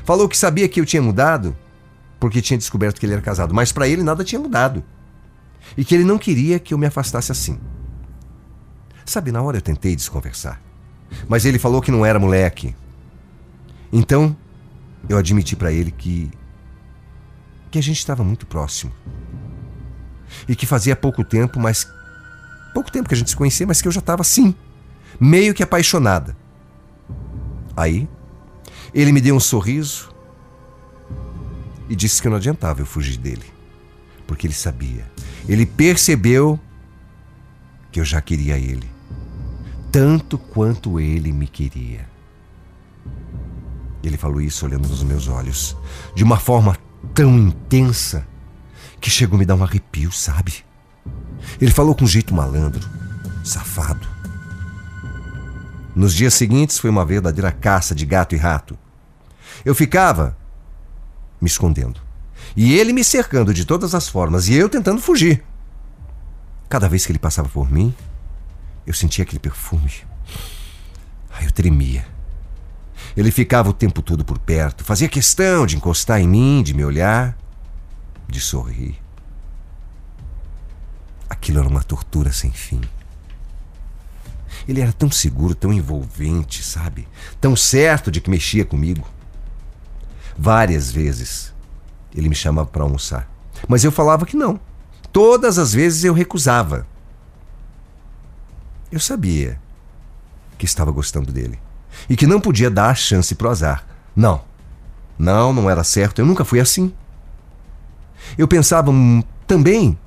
Falou 0.04 0.28
que 0.28 0.38
sabia 0.38 0.68
que 0.68 0.80
eu 0.80 0.86
tinha 0.86 1.02
mudado 1.02 1.56
porque 2.20 2.42
tinha 2.42 2.58
descoberto 2.58 3.00
que 3.00 3.06
ele 3.06 3.14
era 3.14 3.22
casado, 3.22 3.54
mas 3.54 3.72
para 3.72 3.88
ele 3.88 4.04
nada 4.04 4.24
tinha 4.24 4.40
mudado. 4.40 4.84
E 5.76 5.84
que 5.84 5.96
ele 5.96 6.04
não 6.04 6.18
queria 6.18 6.60
que 6.60 6.74
eu 6.74 6.78
me 6.78 6.86
afastasse 6.86 7.32
assim. 7.32 7.60
Sabe, 9.06 9.32
na 9.32 9.42
hora 9.42 9.58
eu 9.58 9.62
tentei 9.62 9.96
desconversar. 9.96 10.62
Mas 11.28 11.46
ele 11.46 11.58
falou 11.58 11.82
que 11.82 11.92
não 11.92 12.06
era 12.06 12.20
moleque. 12.20 12.76
Então, 13.92 14.36
eu 15.10 15.18
admiti 15.18 15.56
para 15.56 15.72
ele 15.72 15.92
que 15.92 16.32
que 17.72 17.80
a 17.80 17.82
gente 17.82 17.98
estava 17.98 18.22
muito 18.22 18.46
próximo 18.46 18.92
e 20.48 20.56
que 20.56 20.66
fazia 20.66 20.96
pouco 20.96 21.24
tempo, 21.24 21.60
mas. 21.60 21.88
Pouco 22.74 22.92
tempo 22.92 23.08
que 23.08 23.16
a 23.16 23.18
gente 23.18 23.30
se 23.30 23.36
conhecia, 23.36 23.68
mas 23.68 23.82
que 23.82 23.88
eu 23.88 23.92
já 23.92 24.00
estava 24.00 24.22
assim, 24.22 24.56
meio 25.20 25.54
que 25.54 25.64
apaixonada. 25.64 26.36
Aí, 27.76 28.08
ele 28.94 29.12
me 29.12 29.22
deu 29.22 29.36
um 29.36 29.40
sorriso 29.40 30.14
e 31.90 31.96
disse 31.96 32.22
que 32.22 32.30
não 32.30 32.38
adiantava 32.38 32.82
eu 32.82 32.86
fugir 32.86 33.18
dele. 33.18 33.46
Porque 34.28 34.48
ele 34.48 34.54
sabia, 34.54 35.06
ele 35.48 35.66
percebeu 35.66 36.60
que 37.92 38.00
eu 38.00 38.06
já 38.06 38.22
queria 38.22 38.58
ele, 38.58 38.90
tanto 39.92 40.38
quanto 40.38 41.00
ele 41.00 41.34
me 41.34 41.48
queria. 41.48 42.10
Ele 44.04 44.18
falou 44.18 44.42
isso 44.42 44.66
olhando 44.66 44.88
nos 44.88 45.04
meus 45.04 45.28
olhos, 45.28 45.76
de 46.16 46.24
uma 46.24 46.38
forma 46.40 46.78
tão 47.14 47.38
intensa 47.38 48.26
que 49.00 49.10
chegou 49.10 49.36
a 49.36 49.40
me 49.40 49.46
dar 49.46 49.56
um 49.56 49.64
arrepio, 49.64 50.12
sabe? 50.12 50.64
Ele 51.60 51.72
falou 51.72 51.96
com 51.96 52.06
um 52.06 52.08
jeito 52.08 52.34
malandro, 52.34 52.88
safado. 53.44 54.08
Nos 55.96 56.14
dias 56.14 56.34
seguintes 56.34 56.80
foi 56.80 56.90
uma 56.90 57.06
verdadeira 57.06 57.52
caça 57.52 57.94
de 57.94 58.06
gato 58.06 58.34
e 58.34 58.38
rato. 58.38 58.78
Eu 59.66 59.76
ficava 59.76 60.38
me 61.40 61.48
escondendo. 61.48 62.00
E 62.56 62.74
ele 62.74 62.94
me 62.94 63.04
cercando 63.04 63.54
de 63.54 63.66
todas 63.66 63.94
as 63.96 64.08
formas 64.08 64.48
e 64.48 64.54
eu 64.54 64.70
tentando 64.70 65.02
fugir. 65.02 65.44
Cada 66.70 66.88
vez 66.88 67.06
que 67.06 67.12
ele 67.12 67.20
passava 67.20 67.50
por 67.50 67.70
mim, 67.70 67.94
eu 68.86 68.94
sentia 68.94 69.24
aquele 69.24 69.40
perfume. 69.40 69.92
Ai, 71.32 71.46
eu 71.46 71.52
tremia. 71.52 72.06
Ele 73.16 73.32
ficava 73.32 73.70
o 73.70 73.74
tempo 73.74 74.02
todo 74.02 74.24
por 74.24 74.38
perto, 74.38 74.84
fazia 74.84 75.10
questão 75.10 75.66
de 75.66 75.76
encostar 75.76 76.22
em 76.22 76.28
mim, 76.28 76.64
de 76.64 76.74
me 76.74 76.86
olhar, 76.86 77.38
de 78.28 78.40
sorrir. 78.40 78.96
Aquilo 81.32 81.60
era 81.60 81.70
uma 81.70 81.82
tortura 81.82 82.34
sem 82.34 82.52
fim. 82.52 82.82
Ele 84.68 84.82
era 84.82 84.92
tão 84.92 85.10
seguro, 85.10 85.56
tão 85.56 85.72
envolvente, 85.72 86.62
sabe? 86.62 87.08
Tão 87.40 87.56
certo 87.56 88.12
de 88.12 88.20
que 88.20 88.30
mexia 88.30 88.66
comigo. 88.66 89.08
Várias 90.38 90.92
vezes 90.92 91.54
ele 92.14 92.28
me 92.28 92.36
chamava 92.36 92.68
para 92.68 92.84
almoçar, 92.84 93.32
mas 93.66 93.86
eu 93.86 93.94
falava 93.94 94.26
que 94.26 94.36
não. 94.36 94.60
Todas 95.14 95.58
as 95.58 95.72
vezes 95.72 96.04
eu 96.04 96.14
recusava. 96.14 96.86
Eu 98.92 99.00
sabia 99.00 99.58
que 100.58 100.66
estava 100.66 100.92
gostando 100.92 101.32
dele 101.32 101.58
e 102.10 102.18
que 102.18 102.28
não 102.28 102.42
podia 102.42 102.70
dar 102.70 102.90
a 102.90 102.96
chance 102.96 103.34
pro 103.36 103.50
azar. 103.50 103.86
Não. 104.14 104.44
Não, 105.18 105.54
não 105.54 105.70
era 105.70 105.86
certo. 105.86 106.20
Eu 106.20 106.26
nunca 106.26 106.44
fui 106.44 106.60
assim. 106.60 106.94
Eu 108.38 108.50
pensava 108.50 108.92
também 109.48 109.98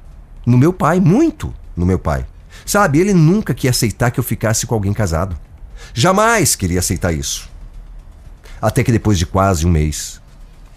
no 0.46 0.58
meu 0.58 0.72
pai, 0.72 1.00
muito 1.00 1.54
no 1.76 1.86
meu 1.86 1.98
pai. 1.98 2.26
Sabe, 2.64 2.98
ele 2.98 3.12
nunca 3.12 3.54
queria 3.54 3.70
aceitar 3.70 4.10
que 4.10 4.18
eu 4.18 4.24
ficasse 4.24 4.66
com 4.66 4.74
alguém 4.74 4.92
casado. 4.92 5.36
Jamais 5.92 6.54
queria 6.54 6.78
aceitar 6.78 7.12
isso. 7.12 7.50
Até 8.60 8.82
que 8.82 8.92
depois 8.92 9.18
de 9.18 9.26
quase 9.26 9.66
um 9.66 9.70
mês, 9.70 10.20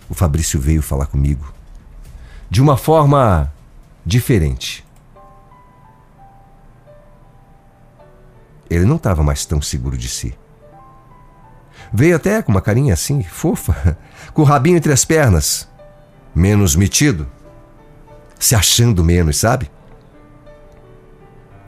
o 0.10 0.14
Fabrício 0.14 0.60
veio 0.60 0.82
falar 0.82 1.06
comigo. 1.06 1.54
De 2.50 2.62
uma 2.62 2.78
forma 2.78 3.52
diferente. 4.06 4.86
Ele 8.70 8.86
não 8.86 8.98
estava 8.98 9.24
mais 9.24 9.46
tão 9.46 9.62
seguro 9.62 9.98
de 9.98 10.10
si. 10.10 10.38
Veio 11.94 12.16
até 12.16 12.42
com 12.42 12.52
uma 12.52 12.62
carinha 12.62 12.94
assim, 12.94 13.24
fofa, 13.24 13.98
com 14.34 14.42
o 14.42 14.46
rabinho 14.46 14.78
entre 14.78 14.92
as 14.92 15.06
pernas, 15.06 15.68
menos 16.36 16.76
metido, 16.76 17.28
se 18.40 18.56
achando 18.56 19.04
menos, 19.04 19.38
sabe? 19.38 19.70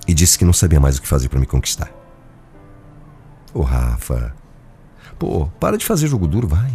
E 0.08 0.14
disse 0.14 0.38
que 0.38 0.46
não 0.46 0.54
sabia 0.54 0.80
mais 0.80 0.98
o 0.98 1.02
que 1.02 1.08
fazer 1.08 1.30
para 1.30 1.40
me 1.40 1.46
conquistar. 1.46 1.92
Ô, 3.54 3.62
Rafa, 3.62 4.34
pô, 5.18 5.48
para 5.60 5.78
de 5.78 5.86
fazer 5.86 6.08
jogo 6.08 6.28
duro, 6.28 6.48
vai. 6.48 6.72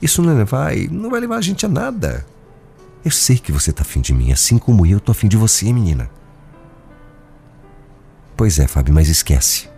Isso 0.00 0.22
não 0.22 0.44
vai, 0.44 0.88
não 0.90 1.10
vai 1.10 1.20
levar 1.20 1.36
a 1.36 1.40
gente 1.40 1.64
a 1.64 1.68
nada. 1.68 2.26
Eu 3.04 3.10
sei 3.10 3.38
que 3.38 3.52
você 3.52 3.72
tá 3.72 3.82
afim 3.82 4.00
de 4.00 4.12
mim, 4.12 4.32
assim 4.32 4.58
como 4.58 4.84
eu 4.84 5.00
tô 5.00 5.12
afim 5.12 5.28
de 5.28 5.36
você, 5.36 5.72
menina. 5.72 6.10
Pois 8.36 8.58
é, 8.58 8.66
Fábio, 8.66 8.94
mas 8.94 9.08
esquece. 9.08 9.68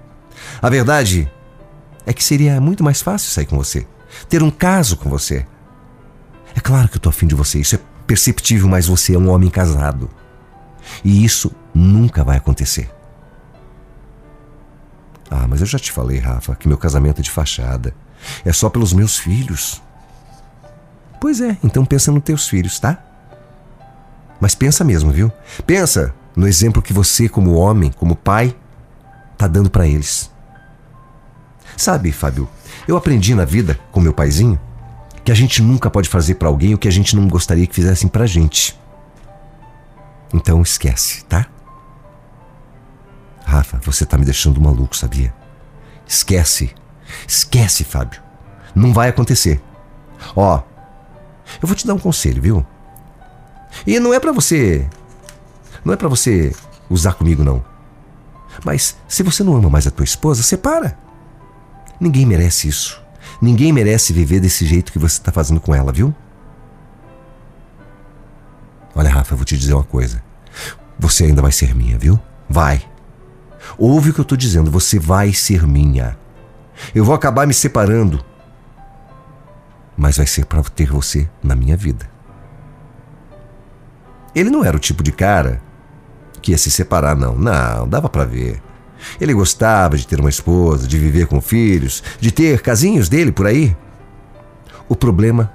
A 0.61 0.69
verdade 0.69 1.31
é 2.07 2.13
que 2.13 2.23
seria 2.23 2.61
muito 2.61 2.83
mais 2.83 3.01
fácil 3.01 3.31
sair 3.31 3.47
com 3.47 3.57
você, 3.57 3.87
ter 4.29 4.43
um 4.43 4.51
caso 4.51 4.97
com 4.97 5.09
você. 5.09 5.47
É 6.55 6.61
claro 6.61 6.89
que 6.89 6.97
eu 6.97 7.01
tô 7.01 7.09
afim 7.09 7.27
de 7.27 7.35
você, 7.35 7.61
isso 7.61 7.77
é 7.77 7.81
perceptível, 8.13 8.69
mas 8.69 8.87
você 8.87 9.15
é 9.15 9.19
um 9.19 9.31
homem 9.31 9.49
casado. 9.49 10.11
E 11.03 11.25
isso 11.25 11.51
nunca 11.73 12.23
vai 12.23 12.37
acontecer. 12.37 12.91
Ah, 15.31 15.47
mas 15.49 15.63
eu 15.63 15.67
já 15.67 15.79
te 15.79 15.91
falei, 15.91 16.19
Rafa, 16.19 16.55
que 16.55 16.69
meu 16.69 16.77
casamento 16.77 17.21
é 17.21 17.23
de 17.23 17.31
fachada. 17.31 17.95
É 18.45 18.53
só 18.53 18.69
pelos 18.69 18.93
meus 18.93 19.17
filhos. 19.17 19.83
Pois 21.19 21.41
é, 21.41 21.57
então 21.65 21.87
pensa 21.87 22.13
nos 22.13 22.23
teus 22.23 22.47
filhos, 22.47 22.79
tá? 22.79 23.03
Mas 24.39 24.55
pensa 24.55 24.85
mesmo, 24.85 25.11
viu? 25.11 25.33
Pensa 25.67 26.15
no 26.37 26.47
exemplo 26.47 26.83
que 26.83 26.93
você, 26.93 27.31
como 27.31 27.55
homem, 27.55 27.91
como 27.93 28.15
pai, 28.15 28.55
tá 29.39 29.47
dando 29.47 29.71
para 29.71 29.87
eles. 29.87 30.31
Sabe, 31.79 32.13
Fábio, 32.13 32.47
eu 32.87 32.95
aprendi 32.95 33.35
na 33.35 33.47
vida 33.47 33.81
com 33.91 34.01
meu 34.01 34.13
paizinho 34.13 34.61
que 35.25 35.31
a 35.33 35.35
gente 35.35 35.63
nunca 35.63 35.91
pode 35.91 36.09
fazer 36.09 36.35
para 36.35 36.49
alguém 36.49 36.75
o 36.75 36.79
que 36.79 36.89
a 36.89 36.93
gente 36.93 37.15
não 37.15 37.29
gostaria 37.29 37.67
que 37.67 37.75
fizessem 37.75 38.09
pra 38.09 38.27
gente. 38.27 38.79
Então 40.33 40.63
esquece, 40.63 41.25
tá? 41.25 41.47
Rafa, 43.45 43.79
você 43.85 44.07
tá 44.07 44.17
me 44.17 44.25
deixando 44.25 44.61
maluco, 44.61 44.97
sabia? 44.97 45.33
Esquece. 46.07 46.75
Esquece, 47.27 47.85
Fábio. 47.85 48.21
Não 48.75 48.93
vai 48.93 49.09
acontecer. 49.09 49.61
Ó, 50.35 50.63
eu 51.61 51.69
vou 51.69 51.77
te 51.77 51.87
dar 51.87 51.95
um 51.95 51.99
conselho, 51.99 52.41
viu? 52.41 52.67
E 53.87 54.01
não 54.01 54.15
é 54.15 54.21
para 54.21 54.33
você. 54.33 54.89
Não 55.85 55.93
é 55.93 55.97
para 55.97 56.09
você 56.09 56.55
usar 56.89 57.15
comigo, 57.15 57.45
não. 57.45 57.65
Mas 58.65 58.97
se 59.09 59.23
você 59.23 59.43
não 59.43 59.57
ama 59.57 59.69
mais 59.69 59.87
a 59.87 59.91
tua 59.91 60.05
esposa, 60.05 60.43
separa. 60.43 60.99
Ninguém 62.01 62.25
merece 62.25 62.69
isso. 62.69 63.02
Ninguém 63.43 63.73
merece 63.73 64.13
viver 64.13 64.39
desse 64.39 64.65
jeito 64.65 64.93
que 64.93 65.01
você 65.01 65.19
está 65.19 65.33
fazendo 65.33 65.61
com 65.61 65.75
ela, 65.75 65.91
viu? 65.91 66.15
Olha, 68.95 69.11
Rafa, 69.11 69.33
eu 69.33 69.37
vou 69.37 69.45
te 69.45 69.59
dizer 69.59 69.75
uma 69.75 69.83
coisa. 69.83 70.23
Você 70.97 71.25
ainda 71.25 71.43
vai 71.43 71.51
ser 71.51 71.75
minha, 71.75 71.99
viu? 71.99 72.21
Vai. 72.49 72.89
Ouve 73.77 74.11
o 74.11 74.15
que 74.15 74.21
eu 74.21 74.25
tô 74.25 74.37
dizendo, 74.37 74.71
você 74.71 74.97
vai 74.97 75.33
ser 75.33 75.67
minha. 75.67 76.17
Eu 76.95 77.05
vou 77.05 77.17
acabar 77.17 77.45
me 77.45 77.53
separando. 77.53 78.25
Mas 79.97 80.19
vai 80.19 80.27
ser 80.27 80.47
para 80.47 80.63
ter 80.63 80.93
você 80.93 81.29
na 81.43 81.57
minha 81.57 81.77
vida. 81.77 82.09
Ele 84.33 84.51
não 84.51 84.65
era 84.65 84.77
o 84.77 84.81
tipo 84.81 85.03
de 85.03 85.11
cara 85.11 85.61
que 86.41 86.53
ia 86.53 86.59
se 86.59 86.71
separar, 86.71 87.17
não. 87.17 87.37
Não, 87.37 87.89
dava 87.89 88.09
para 88.09 88.25
ver. 88.25 88.63
Ele 89.21 89.35
gostava 89.35 89.97
de 89.97 90.07
ter 90.07 90.21
uma 90.21 90.31
esposa, 90.31 90.87
de 90.87 90.99
viver 90.99 91.27
com 91.27 91.41
filhos, 91.41 92.03
de 92.21 92.31
ter 92.31 92.61
casinhos 92.61 93.09
dele 93.09 93.33
por 93.33 93.47
aí. 93.47 93.77
O 94.89 94.97
problema. 94.97 95.53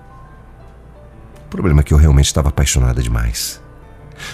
O 1.46 1.50
problema 1.50 1.82
é 1.82 1.84
que 1.84 1.94
eu 1.94 1.98
realmente 1.98 2.26
estava 2.26 2.50
apaixonada 2.50 3.02
demais. 3.02 3.62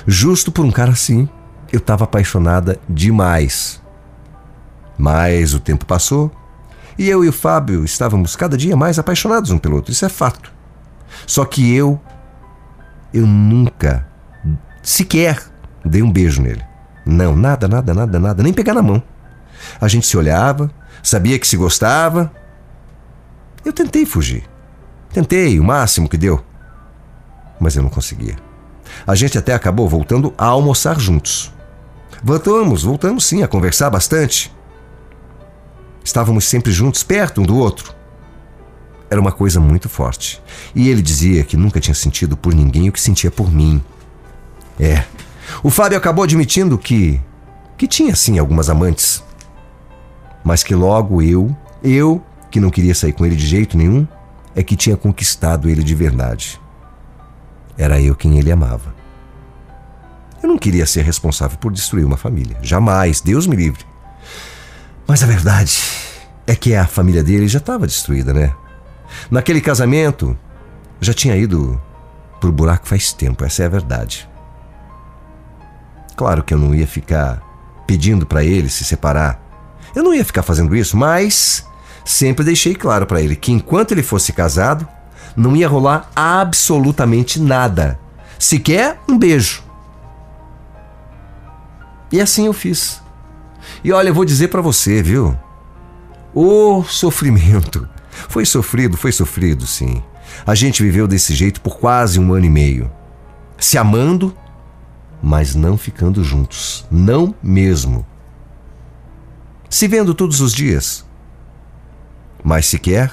Justo 0.08 0.52
por 0.52 0.66
um 0.66 0.72
cara 0.72 0.92
assim, 0.92 1.28
eu 1.72 1.78
estava 1.78 2.06
apaixonada 2.06 2.80
demais. 2.90 3.82
Mas 4.98 5.54
o 5.54 5.60
tempo 5.60 5.86
passou 5.86 6.32
e 6.98 7.10
eu 7.10 7.24
e 7.24 7.30
o 7.30 7.34
Fábio 7.34 7.84
estávamos 7.84 8.36
cada 8.36 8.58
dia 8.58 8.78
mais 8.78 9.00
apaixonados 9.00 9.52
um 9.52 9.58
pelo 9.58 9.76
outro, 9.76 9.92
isso 9.92 10.06
é 10.06 10.10
fato. 10.10 10.52
Só 11.26 11.46
que 11.46 11.74
eu. 11.74 12.00
Eu 13.14 13.28
nunca, 13.28 14.08
sequer, 14.82 15.40
dei 15.86 16.02
um 16.02 16.12
beijo 16.12 16.42
nele. 16.42 16.64
Não, 17.06 17.36
nada, 17.36 17.68
nada, 17.68 17.94
nada, 17.94 18.20
nada, 18.20 18.44
nem 18.44 18.54
pegar 18.54 18.74
na 18.74 18.82
mão. 18.82 19.02
A 19.80 19.88
gente 19.88 20.08
se 20.08 20.18
olhava, 20.18 20.72
sabia 21.02 21.38
que 21.38 21.48
se 21.48 21.58
gostava. 21.58 22.32
Eu 23.64 23.74
tentei 23.74 24.06
fugir. 24.06 24.44
Tentei, 25.12 25.60
o 25.60 25.64
máximo 25.64 26.10
que 26.10 26.18
deu. 26.18 26.44
Mas 27.60 27.76
eu 27.76 27.84
não 27.84 27.90
conseguia. 27.90 28.36
A 29.06 29.16
gente 29.16 29.38
até 29.38 29.54
acabou 29.54 29.88
voltando 29.88 30.34
a 30.38 30.46
almoçar 30.46 31.00
juntos. 31.00 31.52
Voltamos, 32.24 32.84
voltamos 32.84 33.26
sim 33.26 33.44
a 33.44 33.48
conversar 33.48 33.90
bastante. 33.90 34.54
Estávamos 36.04 36.46
sempre 36.46 36.72
juntos, 36.72 37.04
perto 37.04 37.42
um 37.42 37.46
do 37.46 37.58
outro. 37.58 37.94
Era 39.10 39.20
uma 39.20 39.32
coisa 39.32 39.60
muito 39.60 39.88
forte. 39.88 40.42
E 40.74 40.90
ele 40.90 41.02
dizia 41.02 41.44
que 41.44 41.56
nunca 41.56 41.80
tinha 41.80 41.94
sentido 41.94 42.36
por 42.36 42.54
ninguém 42.54 42.90
o 42.90 42.92
que 42.92 43.00
sentia 43.00 43.30
por 43.30 43.52
mim. 43.52 43.84
É, 44.80 45.04
o 45.62 45.70
Fábio 45.70 45.98
acabou 45.98 46.24
admitindo 46.24 46.78
que. 46.78 47.20
que 47.78 47.88
tinha 47.88 48.16
sim 48.16 48.40
algumas 48.40 48.70
amantes. 48.70 49.24
Mas 50.44 50.64
que 50.64 50.76
logo 50.76 51.22
eu, 51.22 51.56
eu, 51.84 52.22
que 52.50 52.60
não 52.60 52.70
queria 52.70 52.96
sair 52.96 53.14
com 53.14 53.26
ele 53.26 53.36
de 53.36 53.46
jeito 53.46 53.78
nenhum, 53.78 54.08
é 54.56 54.64
que 54.64 54.76
tinha 54.76 54.98
conquistado 54.98 55.70
ele 55.70 55.84
de 55.84 55.96
verdade. 55.96 56.60
Era 57.78 58.00
eu 58.00 58.16
quem 58.16 58.38
ele 58.38 58.52
amava. 58.52 58.94
Eu 60.42 60.50
não 60.50 60.58
queria 60.58 60.86
ser 60.86 61.04
responsável 61.04 61.58
por 61.58 61.72
destruir 61.72 62.06
uma 62.06 62.18
família. 62.18 62.58
Jamais, 62.62 63.22
Deus 63.22 63.48
me 63.48 63.56
livre. 63.56 63.86
Mas 65.08 65.24
a 65.24 65.26
verdade 65.26 65.82
é 66.46 66.56
que 66.56 66.76
a 66.76 66.86
família 66.86 67.24
dele 67.24 67.48
já 67.48 67.60
estava 67.60 67.88
destruída, 67.88 68.34
né? 68.34 68.54
Naquele 69.32 69.62
casamento, 69.62 70.38
já 71.00 71.14
tinha 71.14 71.36
ido 71.36 71.82
pro 72.40 72.52
buraco 72.52 72.88
faz 72.88 73.14
tempo, 73.14 73.46
essa 73.46 73.64
é 73.64 73.66
a 73.66 73.70
verdade. 73.70 74.30
Claro 76.16 76.44
que 76.44 76.54
eu 76.54 76.58
não 76.58 76.74
ia 76.74 76.88
ficar 76.88 77.42
pedindo 77.88 78.26
para 78.26 78.44
ele 78.44 78.70
se 78.70 78.84
separar. 78.84 79.42
Eu 79.96 80.04
não 80.04 80.14
ia 80.14 80.26
ficar 80.26 80.44
fazendo 80.44 80.76
isso, 80.76 80.98
mas 80.98 81.68
sempre 82.06 82.44
deixei 82.44 82.76
claro 82.76 83.06
para 83.06 83.22
ele 83.22 83.36
que 83.36 83.52
enquanto 83.52 83.92
ele 83.92 84.04
fosse 84.04 84.34
casado, 84.34 84.88
não 85.36 85.56
ia 85.56 85.68
rolar 85.68 86.10
absolutamente 86.16 87.40
nada, 87.40 88.00
sequer 88.38 89.00
um 89.08 89.18
beijo. 89.18 89.64
E 92.12 92.22
assim 92.22 92.46
eu 92.46 92.54
fiz. 92.54 93.02
E 93.84 93.92
olha, 93.92 94.10
eu 94.10 94.14
vou 94.14 94.26
dizer 94.26 94.50
para 94.50 94.62
você, 94.62 95.02
viu? 95.02 95.36
O 96.34 96.84
sofrimento. 96.84 97.88
Foi 98.30 98.46
sofrido, 98.46 98.98
foi 98.98 99.12
sofrido, 99.12 99.66
sim. 99.66 100.04
A 100.46 100.56
gente 100.56 100.84
viveu 100.84 101.08
desse 101.08 101.34
jeito 101.34 101.62
por 101.62 101.78
quase 101.78 102.20
um 102.20 102.34
ano 102.34 102.46
e 102.46 102.50
meio. 102.50 102.92
Se 103.58 103.78
amando, 103.78 104.36
mas 105.24 105.56
não 105.56 105.78
ficando 105.78 106.22
juntos. 106.22 106.86
Não 106.92 107.34
mesmo. 107.42 108.06
Se 109.70 109.88
vendo 109.88 110.14
todos 110.14 110.42
os 110.42 110.54
dias, 110.54 111.06
mas 112.44 112.66
sequer 112.66 113.10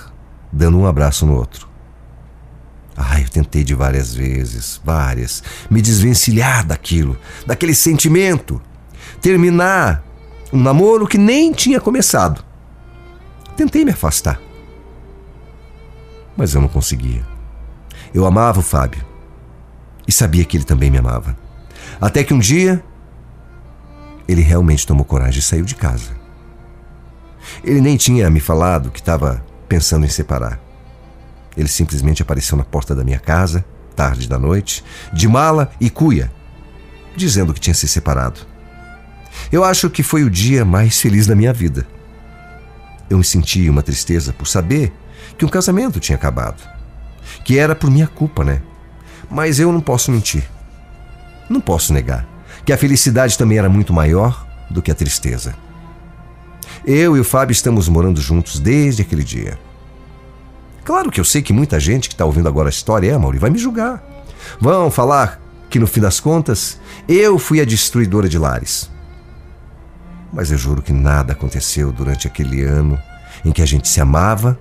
dando 0.52 0.76
um 0.76 0.86
abraço 0.86 1.24
no 1.24 1.36
outro. 1.36 1.68
Ai, 2.96 3.22
eu 3.22 3.28
tentei 3.28 3.62
de 3.62 3.74
várias 3.74 4.12
vezes, 4.12 4.80
várias, 4.84 5.42
me 5.70 5.80
desvencilhar 5.80 6.66
daquilo, 6.66 7.16
daquele 7.46 7.74
sentimento 7.74 8.60
terminar 9.22 10.02
um 10.52 10.60
namoro 10.60 11.06
que 11.06 11.16
nem 11.16 11.52
tinha 11.52 11.80
começado. 11.80 12.44
Tentei 13.56 13.84
me 13.84 13.92
afastar, 13.92 14.40
mas 16.36 16.54
eu 16.54 16.60
não 16.60 16.68
conseguia. 16.68 17.24
Eu 18.12 18.26
amava 18.26 18.58
o 18.58 18.62
Fábio 18.62 19.04
e 20.08 20.12
sabia 20.12 20.44
que 20.44 20.56
ele 20.56 20.64
também 20.64 20.90
me 20.90 20.98
amava. 20.98 21.36
Até 22.00 22.24
que 22.24 22.32
um 22.32 22.38
dia 22.38 22.82
ele 24.26 24.42
realmente 24.42 24.86
tomou 24.86 25.04
coragem 25.04 25.40
e 25.40 25.42
saiu 25.42 25.64
de 25.64 25.74
casa. 25.74 26.10
Ele 27.64 27.80
nem 27.80 27.96
tinha 27.96 28.30
me 28.30 28.40
falado 28.40 28.90
que 28.90 29.00
estava 29.00 29.44
pensando 29.68 30.06
em 30.06 30.08
separar. 30.08 30.60
Ele 31.56 31.68
simplesmente 31.68 32.22
apareceu 32.22 32.56
na 32.56 32.64
porta 32.64 32.94
da 32.94 33.04
minha 33.04 33.18
casa, 33.18 33.64
tarde 33.96 34.28
da 34.28 34.38
noite, 34.38 34.84
de 35.12 35.28
mala 35.28 35.70
e 35.80 35.90
cuia, 35.90 36.30
dizendo 37.16 37.52
que 37.52 37.60
tinha 37.60 37.74
se 37.74 37.88
separado. 37.88 38.40
Eu 39.50 39.64
acho 39.64 39.90
que 39.90 40.02
foi 40.02 40.22
o 40.22 40.30
dia 40.30 40.64
mais 40.64 41.00
feliz 41.00 41.26
da 41.26 41.34
minha 41.34 41.52
vida. 41.52 41.86
Eu 43.08 43.18
me 43.18 43.24
senti 43.24 43.68
uma 43.68 43.82
tristeza 43.82 44.32
por 44.32 44.46
saber 44.46 44.92
que 45.36 45.44
um 45.44 45.48
casamento 45.48 45.98
tinha 45.98 46.16
acabado. 46.16 46.62
Que 47.44 47.58
era 47.58 47.74
por 47.74 47.90
minha 47.90 48.06
culpa, 48.06 48.44
né? 48.44 48.62
Mas 49.28 49.58
eu 49.58 49.72
não 49.72 49.80
posso 49.80 50.10
mentir. 50.12 50.48
Não 51.50 51.60
posso 51.60 51.92
negar 51.92 52.28
que 52.64 52.72
a 52.72 52.78
felicidade 52.78 53.36
também 53.36 53.58
era 53.58 53.68
muito 53.68 53.92
maior 53.92 54.46
do 54.70 54.80
que 54.80 54.92
a 54.92 54.94
tristeza. 54.94 55.52
Eu 56.86 57.16
e 57.16 57.20
o 57.20 57.24
Fábio 57.24 57.52
estamos 57.52 57.88
morando 57.88 58.20
juntos 58.20 58.60
desde 58.60 59.02
aquele 59.02 59.24
dia. 59.24 59.58
Claro 60.84 61.10
que 61.10 61.18
eu 61.18 61.24
sei 61.24 61.42
que 61.42 61.52
muita 61.52 61.80
gente 61.80 62.08
que 62.08 62.14
está 62.14 62.24
ouvindo 62.24 62.48
agora 62.48 62.68
a 62.68 62.70
história 62.70 63.10
é, 63.10 63.18
Mauri, 63.18 63.38
vai 63.38 63.50
me 63.50 63.58
julgar. 63.58 64.00
Vão 64.60 64.92
falar 64.92 65.40
que 65.68 65.80
no 65.80 65.88
fim 65.88 66.00
das 66.00 66.20
contas 66.20 66.78
eu 67.08 67.36
fui 67.36 67.60
a 67.60 67.64
destruidora 67.64 68.28
de 68.28 68.38
lares. 68.38 68.88
Mas 70.32 70.52
eu 70.52 70.56
juro 70.56 70.80
que 70.80 70.92
nada 70.92 71.32
aconteceu 71.32 71.90
durante 71.90 72.28
aquele 72.28 72.62
ano 72.62 72.96
em 73.44 73.50
que 73.50 73.60
a 73.60 73.66
gente 73.66 73.88
se 73.88 74.00
amava, 74.00 74.56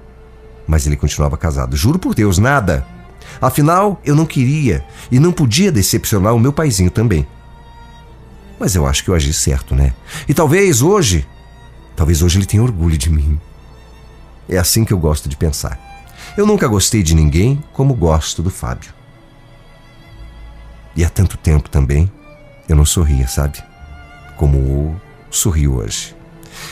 mas 0.68 0.88
ele 0.88 0.98
continuava 0.98 1.38
casado. 1.38 1.78
Juro 1.78 2.00
por 2.00 2.16
Deus, 2.16 2.40
nada. 2.40 2.84
Afinal, 3.42 4.00
eu 4.04 4.16
não 4.16 4.26
queria 4.26 4.86
e 5.12 5.20
não 5.20 5.32
podia 5.32 5.72
decepcionar 5.72 6.34
o 6.34 6.40
meu 6.40 6.52
paizinho 6.52 6.90
também. 6.90 7.28
Mas 8.60 8.76
eu 8.76 8.86
acho 8.86 9.04
que 9.04 9.10
eu 9.10 9.16
agi 9.16 9.34
certo, 9.34 9.74
né? 9.74 9.94
E 10.28 10.34
talvez 10.34 10.82
hoje, 10.82 11.26
talvez 11.96 12.22
hoje 12.22 12.38
ele 12.38 12.46
tenha 12.46 12.64
orgulho 12.64 12.98
de 12.98 13.10
mim. 13.10 13.40
É 14.48 14.58
assim 14.58 14.84
que 14.84 14.92
eu 14.92 14.98
gosto 14.98 15.30
de 15.30 15.38
pensar. 15.38 15.80
Eu 16.36 16.46
nunca 16.46 16.68
gostei 16.68 17.02
de 17.02 17.16
ninguém 17.16 17.64
como 17.72 17.94
gosto 17.94 18.44
do 18.44 18.50
Fábio. 18.50 18.94
E 20.96 21.06
há 21.06 21.10
tanto 21.10 21.38
tempo 21.38 21.70
também 21.70 22.12
eu 22.68 22.76
não 22.76 22.86
sorria, 22.86 23.28
sabe? 23.28 23.64
Como 24.38 25.00
sorriu 25.32 25.76
hoje. 25.76 26.16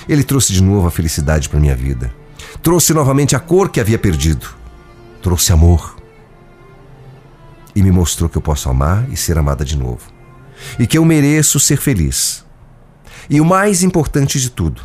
Ele 0.08 0.24
trouxe 0.24 0.54
de 0.54 0.62
novo 0.62 0.88
a 0.88 0.92
felicidade 0.92 1.50
para 1.50 1.60
minha 1.60 1.76
vida. 1.76 2.14
Trouxe 2.62 2.94
novamente 2.94 3.36
a 3.36 3.40
cor 3.40 3.70
que 3.70 3.80
havia 3.80 3.98
perdido. 3.98 4.48
Trouxe 5.22 5.52
amor. 5.52 5.97
E 7.78 7.84
me 7.84 7.92
mostrou 7.92 8.30
que 8.30 8.38
eu 8.38 8.42
posso 8.42 8.70
amar 8.70 9.08
e 9.12 9.16
ser 9.16 9.38
amada 9.38 9.64
de 9.64 9.78
novo. 9.78 10.12
E 10.80 10.88
que 10.88 10.98
eu 10.98 11.06
mereço 11.06 11.60
ser 11.60 11.78
feliz. 11.78 12.44
E 13.30 13.40
o 13.40 13.46
mais 13.46 13.84
importante 13.84 14.40
de 14.40 14.50
tudo: 14.50 14.82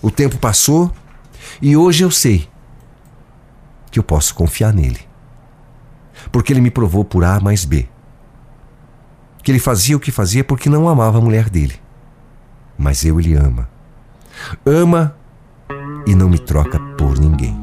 o 0.00 0.10
tempo 0.10 0.38
passou 0.38 0.92
e 1.60 1.76
hoje 1.76 2.04
eu 2.04 2.10
sei 2.10 2.48
que 3.90 3.98
eu 3.98 4.02
posso 4.04 4.34
confiar 4.34 4.72
nele. 4.72 5.00
Porque 6.30 6.52
ele 6.52 6.60
me 6.60 6.70
provou 6.70 7.04
por 7.04 7.24
A 7.24 7.40
mais 7.40 7.64
B. 7.64 7.88
Que 9.42 9.50
ele 9.50 9.58
fazia 9.58 9.96
o 9.96 10.00
que 10.00 10.12
fazia 10.12 10.44
porque 10.44 10.68
não 10.68 10.88
amava 10.88 11.18
a 11.18 11.20
mulher 11.20 11.48
dele 11.48 11.80
mas 12.78 13.04
eu 13.04 13.18
ele 13.18 13.34
ama. 13.34 13.68
Ama 14.64 15.16
e 16.06 16.14
não 16.14 16.28
me 16.28 16.38
troca 16.38 16.78
por 16.96 17.18
ninguém. 17.18 17.58